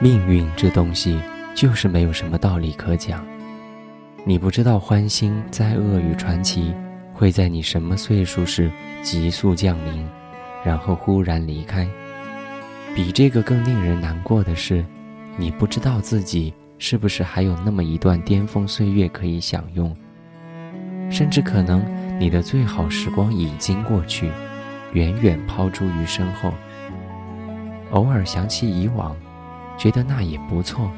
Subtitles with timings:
[0.00, 1.20] 命运这东西
[1.56, 3.26] 就是没有什么道理可讲。
[4.24, 6.72] 你不知道欢欣灾厄与传奇
[7.12, 8.70] 会在你什么岁数时
[9.02, 10.06] 急速降临，
[10.64, 11.84] 然后忽然离开。
[12.94, 14.84] 比这个更令人难过的是，
[15.36, 19.96] 你不知道自己是不是还有那么一段巅峰岁月可以享用，
[21.10, 21.84] 甚至可能
[22.20, 24.30] 你的最好时光已经过去，
[24.92, 26.52] 远远抛诸于身后。
[27.90, 29.16] 偶尔想起以往。
[29.78, 30.90] 觉得那也不错，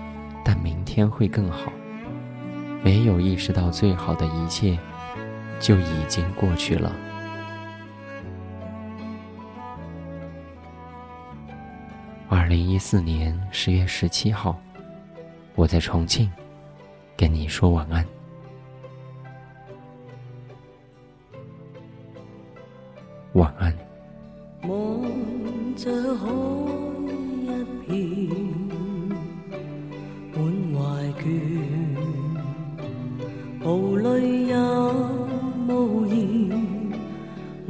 [0.42, 1.70] 但明天会更好。
[2.82, 4.78] 没有意识到最好的一切
[5.60, 6.90] 就已经过去了。
[12.26, 14.58] 二零一四年十月十七号，
[15.54, 16.32] 我在重庆
[17.18, 18.02] 跟你说晚安。
[23.34, 23.76] 晚安。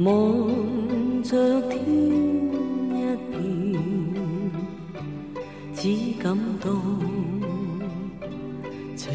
[0.03, 1.79] 望着天
[2.89, 2.97] 一
[3.29, 3.33] 片，
[5.75, 5.81] 只
[6.23, 6.69] 感到
[8.95, 9.11] 情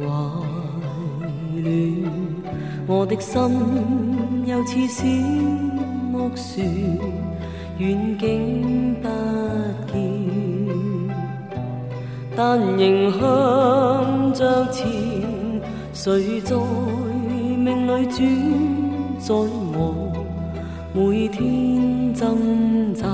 [0.00, 0.04] 怀
[1.62, 1.66] 乱。
[2.86, 3.40] 我的心
[4.44, 5.04] 又似小
[6.12, 6.66] 木船，
[7.78, 9.08] 远景不
[9.92, 9.94] 见，
[12.36, 13.20] 但仍向
[14.34, 14.82] 着前。
[15.94, 16.56] 谁在
[17.56, 18.18] 命里转
[19.24, 20.12] 在我？
[20.94, 23.06] 每天挣扎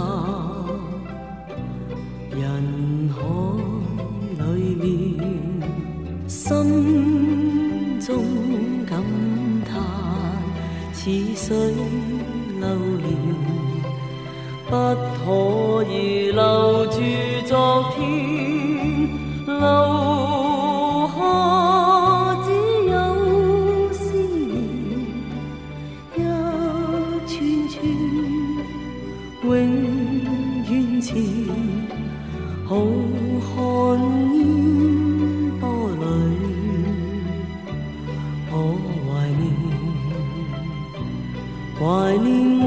[2.31, 3.21] 人海
[4.83, 5.69] 里面，
[6.27, 8.25] 心中
[8.89, 9.05] 感
[9.67, 9.77] 叹
[10.95, 11.47] 似水
[12.59, 12.67] 流
[13.05, 13.07] 年，
[14.67, 14.73] 不
[15.19, 16.97] 可以留住
[17.45, 17.99] 昨天。
[19.47, 19.98] 留。
[29.49, 29.55] 永
[30.69, 31.15] 远似
[32.67, 33.57] 浩瀚
[34.35, 34.37] 烟
[35.59, 35.97] 波里，
[38.51, 38.53] 可
[39.07, 39.09] 怀
[39.39, 39.41] 念，
[41.81, 41.83] 怀
[42.19, 42.27] 念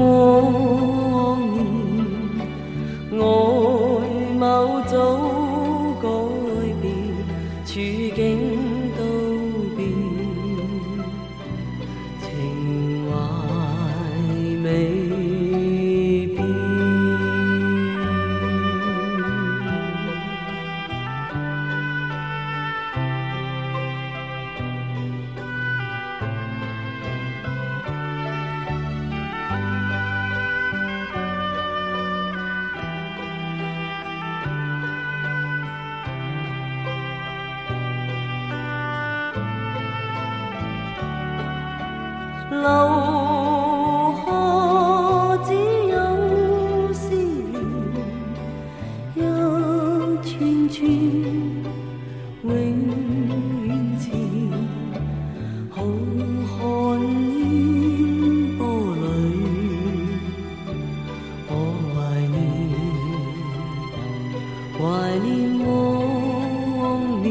[1.52, 1.56] 年。
[3.12, 3.61] 我。
[42.60, 42.66] 留
[44.18, 44.26] 下
[45.46, 45.48] 只
[45.88, 45.96] 有
[46.92, 47.56] 思念，
[49.14, 49.18] 一
[50.22, 50.30] 串
[50.68, 50.78] 串
[52.44, 52.48] 永
[53.64, 53.68] 远
[53.98, 54.04] 前，
[55.70, 56.60] 浩瀚
[57.32, 57.40] 烟
[58.58, 58.60] 波
[58.96, 59.02] 里，
[61.48, 61.50] 我
[61.94, 61.96] 怀
[62.28, 62.36] 念，
[64.76, 64.80] 怀
[65.24, 65.26] 念
[65.66, 66.80] 往
[67.22, 67.30] 年，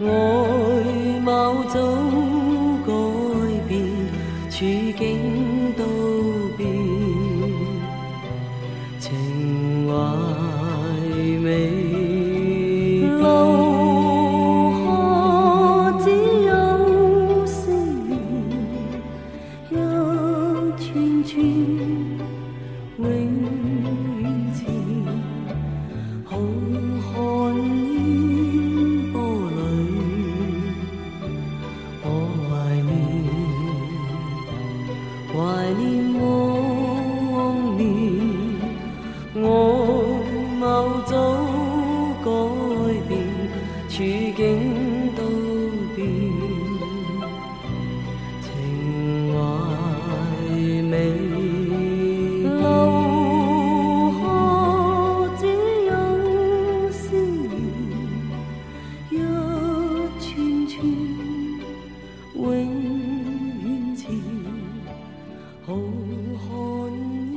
[0.00, 0.08] 外
[1.24, 1.80] 貌早
[2.86, 2.92] 改
[3.66, 3.82] 变
[4.48, 4.64] 处
[4.96, 5.84] 境都
[6.56, 6.68] 变
[9.00, 9.92] 情怀
[11.42, 11.48] 未
[13.00, 13.18] 留
[14.84, 14.86] 下
[15.98, 16.06] 只
[16.46, 16.52] 有
[17.44, 17.72] 思
[18.06, 18.20] 念。
[19.68, 19.72] 一
[20.78, 21.34] 串串
[35.68, 37.84] 怀念往年
[39.34, 39.44] 我
[40.58, 40.64] 某
[41.04, 41.12] 早
[42.24, 42.26] 改
[43.06, 43.10] 变
[43.86, 43.96] 处
[44.34, 44.57] 境
[65.68, 67.27] 好，看。